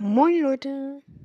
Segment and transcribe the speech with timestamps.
[0.00, 1.02] Moin Leute.